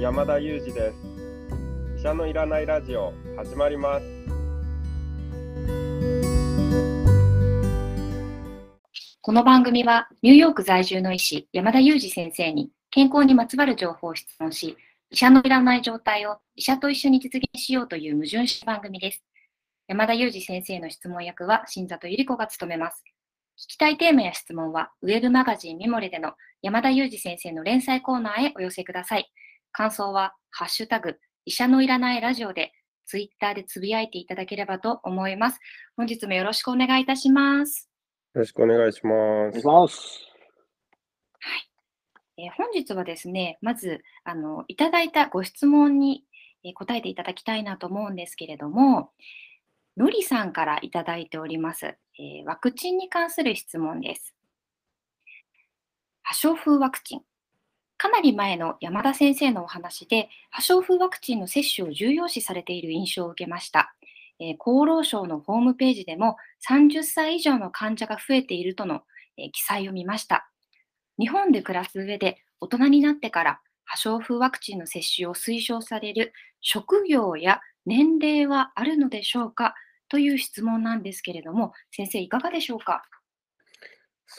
[0.00, 0.96] 山田裕二です。
[1.98, 4.06] 医者のいらないラジオ始まります。
[9.20, 14.78] この番組はニューヨーク在住の医師山田裕二先生に健康にまつわる情報を質問し
[15.10, 19.22] 医者のいらない状態を医者と一緒に実現しようという矛盾した番組です。
[19.86, 23.04] 山田裕二先生の質問役は新里ゆり子が務めます。
[23.58, 29.30] 聞きたいテーマや質問は、ウェブマガジンミモレでの山田裕二先生の連載コーナーへお寄せください。
[29.72, 32.72] 感想は、ハッシュタグ、医者のいらないラジオで、
[33.06, 35.58] ツイッターでつぶやいていただければと思います。
[35.96, 37.88] 本日もよろしくお願いいたします。
[38.34, 39.66] よろしくお願いします。
[39.66, 39.98] ます
[41.40, 41.56] は
[42.36, 42.44] い。
[42.44, 46.24] えー、本日はですね、まず、あの、いただいたご質問に、
[46.62, 49.10] えー、答えていただきたいなと思うんですけれども、
[49.96, 54.34] のりさんからいただいております、えー、ワクチンに関する質問です。
[56.22, 57.22] 破傷風ワクチン。
[58.00, 63.94] かなり前の山田先生のお話で、破傷風ワクチンの接種を重要視されている印象を受けました。
[64.38, 69.02] えー、厚労省のホームページでも30歳以上の患者が増えているとの、
[69.36, 70.48] えー、記載を見ました。
[71.18, 79.74] 日本で暮らす上で大人になってから破傷風ワクチンの接種を推奨される職業や年齢はあるのでしょうか？
[80.08, 83.02] という質問なんですけれども、先生、いかがでしょうか？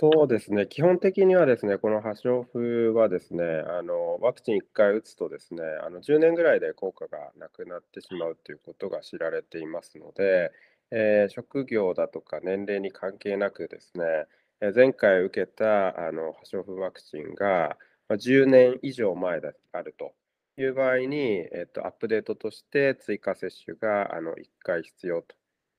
[0.01, 10.51] そうですね、基本的にはですね、この破傷風はですね、あのワクチン1回打つとですね、あの10年ぐらいで効果がなくなってしまうということが知られていますので、
[10.89, 14.25] えー、職業だとか年齢に関係なくですね、
[14.59, 17.77] え前回受けたあの破傷風ワクチンが
[18.09, 20.15] 10年以上前であると
[20.57, 21.17] いう場合に、
[21.53, 25.35] えっと、アップデートとして追加接種があの1回必要と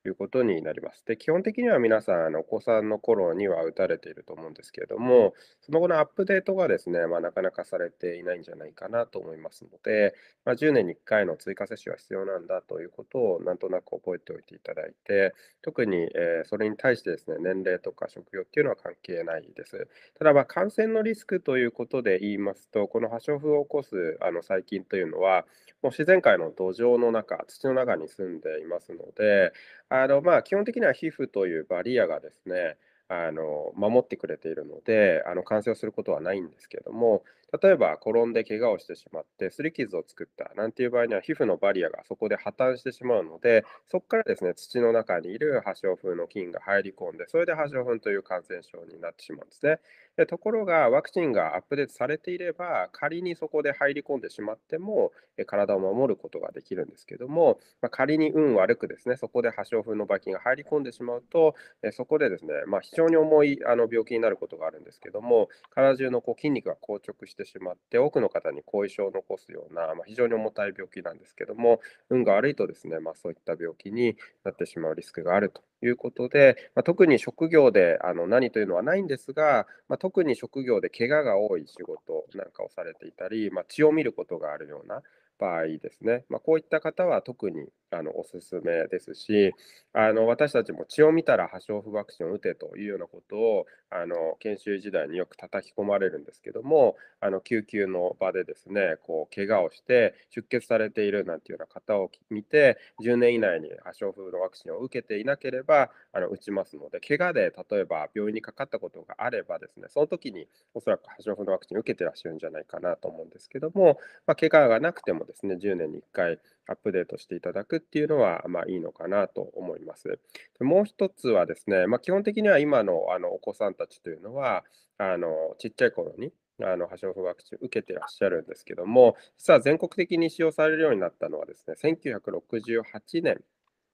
[0.08, 1.05] いうことになります。
[1.06, 19.88] で、基本的には皆さん、あのお子さんの頃には打たれていると思うんですけれども、その後のアップデートがですね、まあ、なかなかされていないんじゃないかなと思いますので、まあ、10年に1回の追加接種が必要なんだということをなんとなく覚えておいていただいて、特に、えー、それに対してですね、年齢とか職業っていうのは関係ないです。
[20.19, 25.44] ただ、ま感染のリスクということで言いますと、この破傷風を起こすあの細菌というのは、
[25.82, 29.53] もう自然界の土壌の中、土の中に住んでいますので、
[29.94, 32.76] あのまあ、基本的には皮膚というバリアがですね、
[33.08, 37.25] あの守ってくれているのであの感染をすることはないんですけども
[37.61, 49.81] 例えば転んで怪我をしてしまってすり傷を作ったなんていう場合には皮膚のバリアがそこで破綻してしまうのでそこからですね土の中にいる破傷風の菌が入り込んでそれで破傷風という感染症になってしまうんですね。
[50.17, 55.13] でところがワクチンがアップデートされていれば仮にそこで入り込んでしまっても
[55.47, 61.55] 体を守ることができるんですけども、まあ、仮に運悪くですねそこで破傷風のば菌が入り込んでしまうと
[61.93, 71.80] そこでですね、まあ、非常に重いあの病気になることがあるんですけども体中のこう筋肉が硬直してしまって多くの方に後遺症を残すような、まあ、非常に重たい病気なんですけども
[72.10, 85.03] 運が悪いとですね、まあ、そういった病気になってしまうリスクがあるということで、まあ、特に職業であの何というのはないんですが、まあ、特に職業で怪我が多い仕事なんかをされていたり、まあ、血を見ることがあるような
[85.42, 89.53] 場合ですね、まこういった方は特にあのおすすめですし、
[89.92, 120.19] あの私たちも血を見たら破傷風ワクチンを打てというようなことをあの研修時代によく叩き込まれるんですけども、あの救急の場でですね、こう怪我をして出血されているなんていうような方を見て、10年以内に破傷風のワクチンを受けていなければあの打ちますので、怪我で例えば病院にかかったことがあればですね、その時におそらく破傷風のワクチンを受けてらっしゃるんじゃないかなと思うんですけども、まあ、怪我がなくてもですね、10年に1回アップデートしていただくっていうのは、まあ、いいのかなと思います。
[120.60, 124.65] もう一つはですね、まあ、基本的には今のあのお子さんたちというのは、
[124.98, 126.32] あのちっちゃい頃に
[126.62, 133.41] あの破傷風ワクチンを受けてらっしゃるんですけども、実は全国的に使用されるようになったのはですね、1968年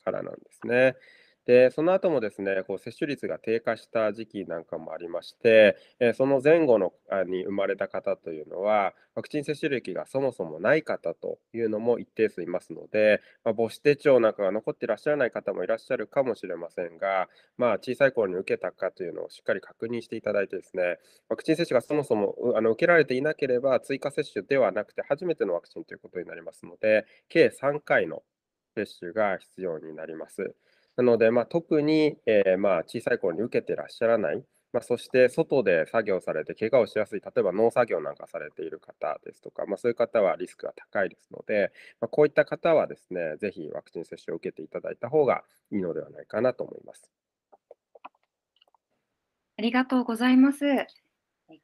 [0.04, 0.96] からなんですね。
[1.48, 20.98] で、その後もですね、こう接種率が低下した時期なんかもありまして、えその前後のあに生まれた方というのは、ワクチン接種歴がそもそもない方というのも一定数いますので、まあ、母子手帳なんかが残っていらっしゃらない方もいらっしゃるかもしれませんが、まあ、小さい頃に受けたかというのをしっかり確認していただいてですね、
[21.30, 28.22] ワクチン接種がそもそもあの受けられていなければ、追加接種ではなくて初めてのワクチンということになりますので、計3回の
[28.76, 30.54] 接種が必要になります。
[30.98, 47.08] なので、まあ、特に、えー、まあ、小さい頃に受けてらっしゃらない、まあ、そして外で作業されて怪我をしやすい、例えば農作業なんかされている方ですとか、まあ、そういう方はリスクが高いですので、まあ、こういった方はですね、ぜひワクチン接種を受けていただいた方がいいのではないかなと思います。
[49.56, 50.66] ありがとうございます。
[50.66, 50.86] 今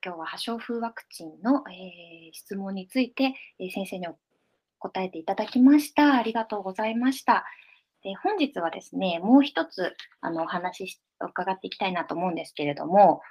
[0.00, 4.06] 日は破傷風ワクチンの、えー質問について、えー先生に
[4.78, 6.14] 答えていただきました。
[6.14, 7.44] ありがとうございました。
[8.04, 13.22] で本日はですね、もう一つあのお話しし伺っていきたいなと思うんですけれども、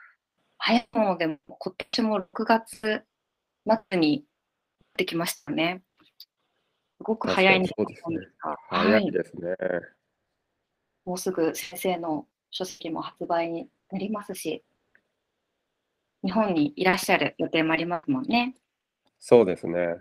[0.57, 3.03] 早いものでも今年も6月
[3.91, 4.25] 末に
[4.97, 5.83] できましたね。
[6.97, 7.73] すごく早いんです
[8.43, 9.55] が、早いですね。
[11.05, 14.63] もうすぐ先生の書籍も発売になりますし、
[16.23, 18.55] 日本にいらっしゃる予定もありますもんね。
[19.19, 19.97] そうですね。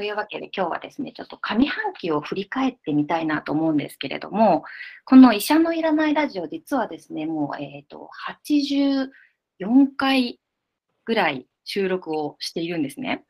[0.00, 4.64] というわけで今日はですね、ちょっと上半期を振り返ってみたいなと思うんですけれども、
[5.04, 8.08] この医者のいらないラジオ、実はですね、もう、えー、と
[9.60, 10.40] 84回
[11.04, 13.26] ぐらい収録をしているんですね。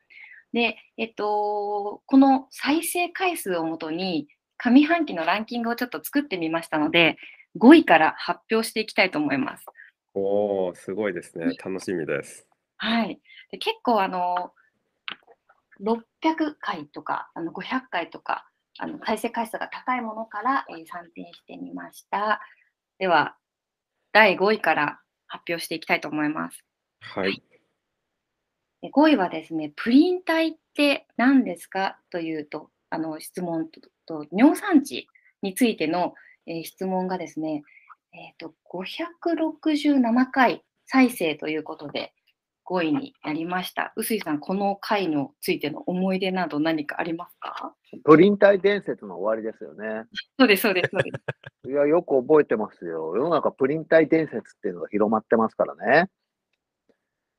[0.53, 7.17] で、えっと、この再生回数をもとに、上半期のランキングをちょっと作ってみましたので、
[7.59, 9.65] 5位から発表していきたいと思います。
[10.13, 11.47] おお、すごいですね。
[11.61, 12.47] 楽しみです。
[12.77, 13.19] はい。
[13.51, 14.53] で結構あの、
[15.81, 18.47] 600回とか、あの500回とか、
[18.79, 22.41] あの再生回数が高いものから、えー参点してみました。
[22.99, 23.35] では、
[24.13, 26.63] 第5位から発表していきたいと思います。
[26.99, 27.43] はい。
[28.81, 31.97] で5位はですね、プリン体って何ですか？
[32.09, 35.07] というと、あの質問とと尿酸値
[35.41, 36.13] についての、
[36.47, 37.63] えー質問がですね、
[38.13, 42.13] えー、と567回再生ということで
[42.71, 43.91] 5位になりました。
[43.97, 47.75] 臼井さん、この回についての思い出など何かありますか？
[48.05, 50.05] プリン体伝説の終わりですよね。
[50.39, 51.21] そうです、そうです、そうです。
[51.69, 53.13] いや、よく覚えてますよ。
[53.17, 56.09] 世の中プリン体伝説っていうのが広まってますからね。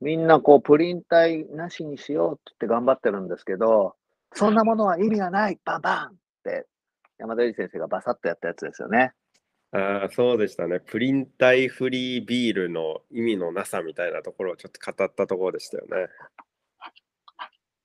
[0.03, 3.97] みんなこう、プリン体なしにしようって言って頑張ってるんですけど、
[4.35, 6.15] そんなものは意味がないバンバンっ
[6.45, 6.67] て
[7.19, 9.13] 山田由里先生がバサッとやったやつですよね。
[9.73, 10.81] ああ、そうでしたね。
[10.81, 16.09] プリン体フリービールの意味のなさみたいなところをちょっと語ったところでしたよね。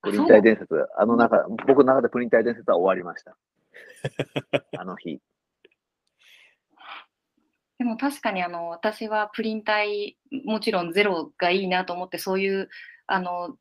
[0.02, 0.76] プリン体伝説。
[0.98, 3.38] あの中、僕の中でプリン体伝説は終わりました。
[4.78, 5.22] あの日。
[7.78, 12.70] でも確かにあの私はプリン体もちろんゼロがいいなと思ってそういう
[13.06, 13.56] あの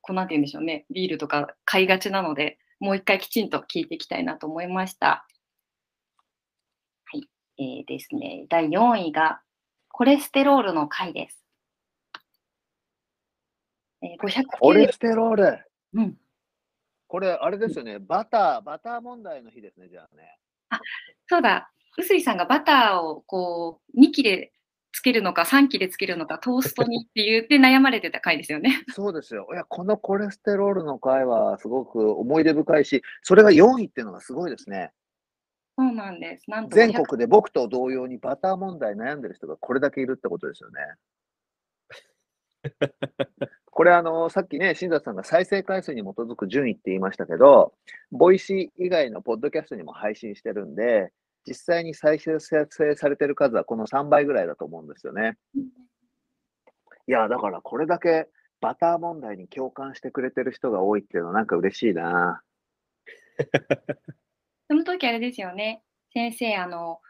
[0.00, 5.26] こうなんて言うんでしょうねビールとか買いがちなのでもう一回きちんと聞いていきたいなと思いました。
[7.58, 9.40] はい、えーですね第4位が
[9.88, 11.42] コレステロールの回です。
[14.02, 15.58] えー、509コレステロール。
[15.94, 16.16] うん、
[17.08, 17.98] これ、あれですよね。
[17.98, 20.38] バター、バター問題の日ですね、じゃあね。
[21.28, 24.52] そうだ臼井さんがバターをこう2切れ
[24.92, 28.84] つけるのか3切れつけるのかトーストにって言って悩まれてた回ですよね。
[28.92, 29.48] そうですよ。
[29.52, 34.92] いや、このコレステロールの回はすごく思い出深いし、それが4位っていうのがすごいですね。
[35.78, 36.50] そうなんです。
[36.50, 40.76] なんと全500国で僕と同様にバター問題悩んでる人がこれだけいるってことですよね。
[43.70, 47.74] これあの、さっきね、新里さんが再生回数に基づく順位って言いましたけど、
[48.10, 51.12] Voicy 以外のポッドキャストにも配信してるんで、
[51.46, 55.36] 実際に再生されてる数はこの3倍ぐらいだと思うんですよね。
[57.06, 58.28] いや、だからこれだけ
[58.60, 62.42] バター問題に共感してくれてる人が多いっていうのはなんか嬉しいな。
[64.68, 65.82] その時あれですよね。
[66.12, 67.00] 先生、あの、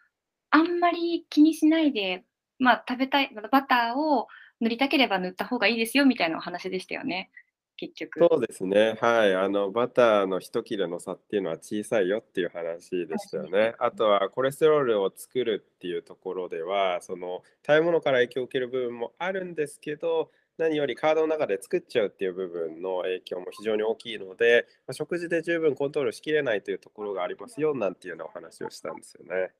[0.51, 2.25] あんまり気にしないで、
[2.59, 4.29] まあ、食べたい、バターを
[4.61, 7.31] 塗りたければ塗った方がいいですよみたいなお話でしたよね。
[7.77, 8.21] 結局。
[8.21, 8.97] そうですね。
[9.01, 9.35] はい。
[9.35, 13.75] あの、バターの一切れの差っていうのは小さいよっていう話でしたよね。
[13.79, 29.53] あとは、コレステロールを作るっていうところでは、その、食べ物から影響を受ける部分もあるんですけど、何より体の中で作っちゃうっていう部分の影響も非常に大きいので、まあ食事で十分コントロールしきれないというところがありますよなんていうようなお話をしたんですよね。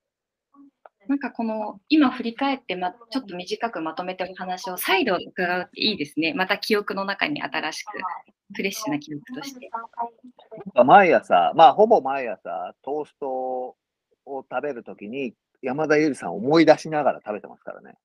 [1.07, 6.33] なんかこの、今振り返って、ま、ちょっと短くまとめてお話を再度伺うっていいですね。
[6.33, 7.97] また記憶の中に新しく、
[8.53, 9.69] フレッシュな記憶として。
[10.83, 13.75] 毎朝、まあ、ほぼ毎朝、トーストを
[14.25, 17.95] 食べるときに、山田ゆりさんを思い出しながら食べてますからね。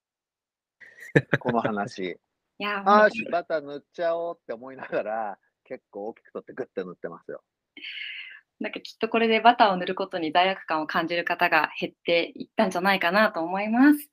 [1.41, 2.19] この話。
[2.63, 7.43] いやー、あバター塗っちゃおうって思いながら、結構大きく取ってグッて塗ってますよ。
[8.61, 14.09] なんかきっとこれでバターを塗ることに罪悪感を感じる方が減っていったんじゃないかなと思います。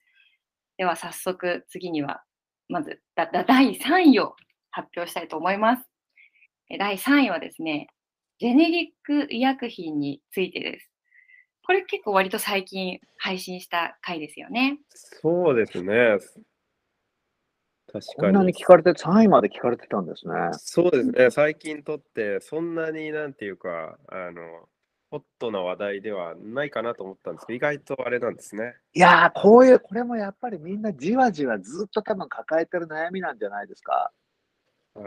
[0.77, 2.23] では早速次には、
[2.69, 4.35] まずだだ第3位を
[4.71, 5.83] 発表したいと思います。
[6.71, 7.89] え第3位はですね、
[8.39, 10.89] ジェネリック医薬品についてです。
[11.67, 14.79] これ結構割と最近配信した回ですよね。
[15.21, 16.17] そうですね。
[17.91, 20.33] 確こんなかにに聞かれて、3位まで聞かれてたんですね。
[20.53, 24.41] そうですね、最近とって、そんなになんていうか、あの、
[25.11, 28.75] ホットな話題ではないかなと思ったんですけど、意外とあれなんですね。
[28.93, 34.11] いやー、こういう、これもやっぱりみんなじわじわずっと多分抱えてる悩みなんじゃないですか。
[34.95, 34.99] あ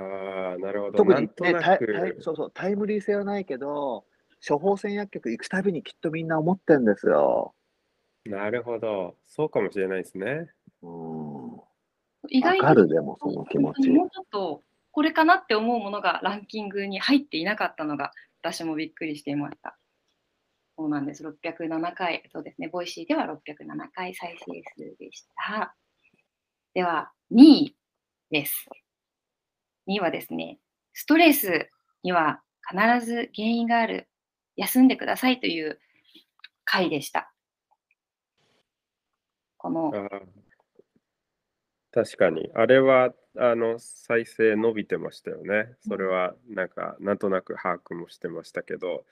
[0.57, 0.99] あ、なるほど。
[0.99, 1.79] 特にね、なタイ
[2.21, 4.05] そうそう、タイムリー性はないけど、
[4.47, 7.55] 処方箋薬局行くたびにきっとみんな思ってんですよ。
[8.25, 9.17] なるほど。
[9.27, 10.49] そうかもしれないですね。
[10.83, 11.32] うん。
[12.29, 13.91] 意外わかる、でもその気持ち。
[13.91, 18.13] もうちょっとこれかなって思うものがランキングに入っていなかったのが
[18.43, 19.77] 私もびっくりしていました。
[20.77, 21.25] そうなんです。
[21.27, 25.75] 607回、そうですね、 Voicy では607回再生数でした。
[26.75, 27.77] では、2位
[28.31, 28.67] です。
[29.87, 30.59] 2位はですね、
[30.95, 31.71] ストレス
[32.03, 34.09] には必ず原因がある。
[34.57, 35.81] 休んでくださいという
[36.65, 37.33] 回でした。
[39.57, 39.91] この
[41.93, 42.51] 確かに。
[42.55, 45.75] あれは、あの、再生伸びてましたよね。
[45.81, 49.05] それは、なんか、なんとなく把握もしてましたけど、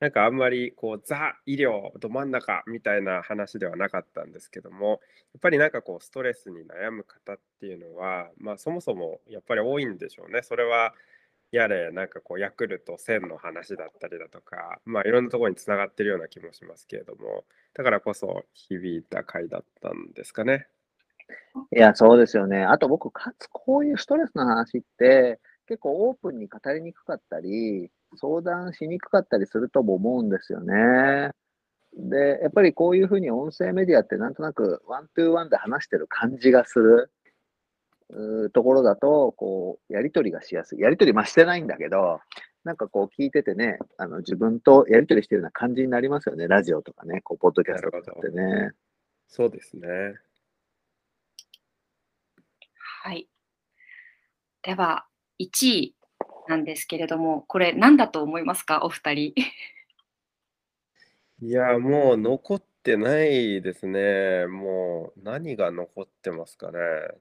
[0.00, 5.00] なんかあんまり、こう、ザ・医療ど真ん中みたいな話ではなかったんですけども、
[5.32, 10.42] やっぱりなんかこう、ストレスに悩む方っていうのは、まあ、そもそもやっぱり多いんでしょうね。
[10.42, 10.92] それは、
[11.52, 20.68] やれ、なんかこう、ヤクルト1000の話だったりだとか、まあ、いろんなところにつながってるような気もしますけれども、だからこそ響いた回だったんですかね。
[21.74, 22.64] いや、そうですよね。
[22.64, 31.30] あと僕、かつこういうストレスの話って、結構オープンに語りにくかったり、相談しにくかったりするとも思うんですよね。
[31.96, 40.80] で、やっぱりこういうふうに音声メディアってなんとなくワントゥーワンで話してる感じがするところだと、こう、やりとりがしやすい。
[40.80, 42.20] やりとりましてないんだけど、
[42.64, 46.48] なんかこう聞いててね、あの自分とやりとりしてるような感じになりますよね。
[46.48, 48.72] ラジオとかね、こう、ポッドキャストとかってね。
[49.28, 49.88] そうですね。
[53.06, 53.28] はい。
[54.62, 55.04] では、
[55.38, 55.94] 1位
[56.48, 59.34] なんですけれども、これ何だと思いますか、お二人。
[61.42, 64.46] いや、もう残ってないですね。
[64.46, 66.78] もう何が残ってますかね。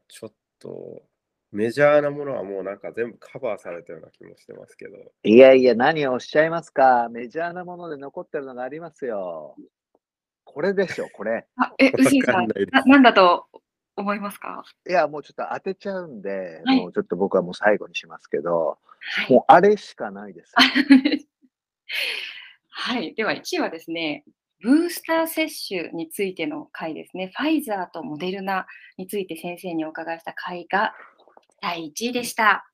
[0.07, 1.03] ちょっと
[1.51, 4.95] メジャーなものはもうなんか全部カバーされたような気もしてますけど。
[5.23, 7.09] いやいや、何をおっしゃいますか？
[7.09, 9.57] メジャーなもので残ってるのがありますよ。
[10.45, 11.45] これでしょ、これ。
[11.57, 13.47] あえ、うすいさんわかんないですな、なんだと
[13.95, 14.63] 思いますか？
[14.87, 20.53] いや、もうちょっと当てちゃうんで、はいもうちょっと僕はもう最後にしますけど、はいもうあれしかないです。
[22.69, 23.13] はい。
[23.13, 24.25] では、1位はですね、
[24.61, 27.31] ブースター接種についての回ですね。
[27.35, 28.65] ファイザーとモデルナ
[28.97, 30.95] について先生にお伺いした回が
[31.61, 32.65] 第1位でした。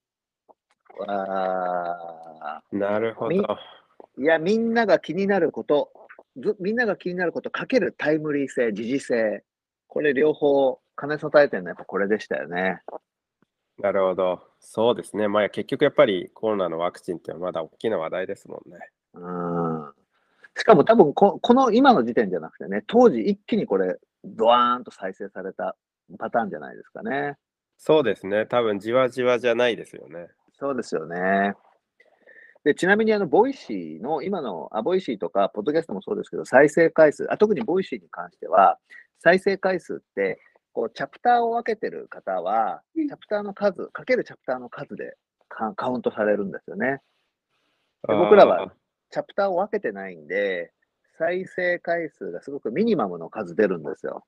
[0.99, 3.43] わなるほみど。
[3.43, 5.91] ーいや、みんなが気になること、
[6.38, 9.43] ずみんなが気になることかけるタイムリー性、時事性、
[9.88, 12.81] これ両方兼ね備えてるのはやっぱこれでしたよね。
[13.81, 14.41] なるほど。
[14.59, 15.27] そうですね。
[15.27, 18.77] まあ結局やっぱりコロナのワクチンってまだ大きな話題ですもんね。
[19.13, 19.93] うん。
[20.57, 25.77] しかも多分こ、この今の時点じゃなくてね、当時一気にこれ、ドワーンと再生された
[26.17, 27.37] パターンじゃないですかね。
[27.77, 28.45] そうですね。
[28.45, 30.27] 多分じわじわじゃないですよね。
[30.59, 31.53] そうですよね。
[32.65, 38.77] で、ちなみにあの、ボイシーの、今の、あ、ボイシーとか、ポッドキャストもそうですけど、再生回数、あ、特にボイシーに関しては、
[39.19, 40.41] 再生回数って、
[40.79, 45.17] こう、チャプターを分けてる方は、うんチャプターの数、かけるチャプターの数で
[45.50, 47.01] カカウントされるんですよね。
[48.07, 48.71] で僕らは
[49.09, 50.71] チャプターを分けてないんで、
[51.17, 54.24] 再生回数がすごくミニマムの数出るんですよ。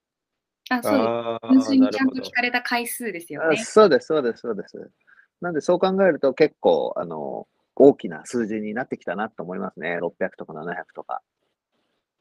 [0.69, 3.55] あ、そう純粋にちゃんと聞かれた回数ですよあね。
[3.57, 4.91] そうです、そうです、そうです。
[5.39, 9.97] なんで、そう考えると結構、あの、大きな数字になってきたなと思いますね。
[10.01, 11.21] 600とか700とか。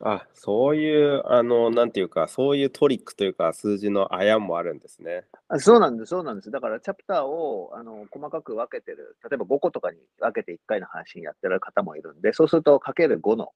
[0.02, 5.26] あ、そういう、あの、なんていうか、そういうトリックというか、数字のあやもあるんですね。
[5.48, 6.50] あそうなんです、そうなんです。
[6.50, 13.52] だから、チャプターをあの細かく分けてる、例えば5個とかに分けて1回の配信やってる方もいるんで、そうすると、かける5の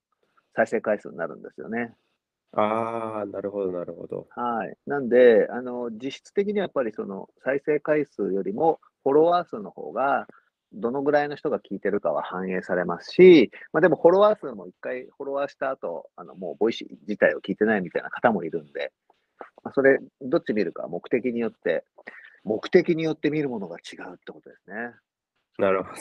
[0.54, 1.94] 再生回数になるんですよね。
[2.52, 4.26] ああ、なるほど、なるほど。
[4.30, 4.76] はい。
[4.86, 10.26] なんで、あの、実質的にはやっぱりその再生回数よりも、フォロワー数の方が、
[10.75, 18.93] どのぐらいの人が聞いてるかは反映されますし、まあでもフォロワー数も一回フォロワーした後、あの、もうボイシー自体を聞いてないみたいな方もいるんで、
[19.62, 21.85] まあ、それ、どっち見るか目的によって、
[22.45, 24.95] 目的によって見るものが違うってことですね。
[25.59, 25.97] なるほど。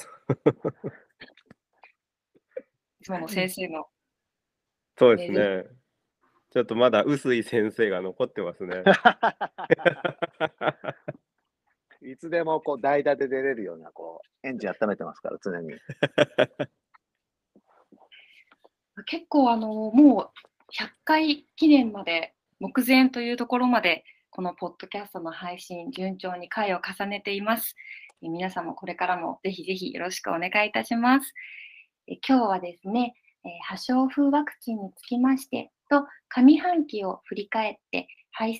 [2.99, 3.85] いつもの先生の。
[4.97, 5.65] そうですね。
[6.51, 8.83] ちょっとまだ臼井先生が残ってますね。
[12.05, 15.73] いつでもこう代打で出れるようなこうエンジン温めてますから、常に。
[19.05, 20.31] 結構あのもう
[20.71, 27.75] 100回記念まで目前というところまでこのポッドキャストの配信順調に回を重ねています。
[28.21, 31.33] え皆さんもこれからもぜひぜひよろしくお願いいたします。
[32.07, 38.07] え今日はですね、えー破傷風ワクチンにつきましてと、上半期を振り返って、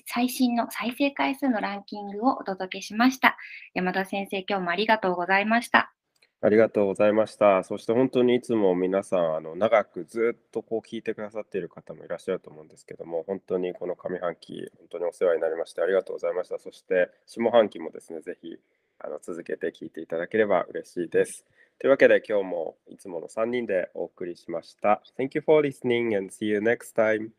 [0.06, 3.36] 最新の再生回数のランキングをお届けしました。
[3.74, 5.92] 山田先生、今日もありがとうございました。
[6.40, 7.64] ありがとうございました。
[7.64, 16.58] そして本当にいつも皆さん、あの長くずっとこう聞いてくださっている方もいらっしゃると思うんですけども、本当にこの上半期、本当にお世話になりまして、ありがとうございました。
[16.58, 18.58] そして下半期もですね、ぜひ
[18.98, 21.46] あの続けて聞いていただければ嬉しいです。
[21.78, 25.02] というわけで今日もいつもの3人でお送りしました。
[25.18, 27.30] Thank you for listening and see you next time.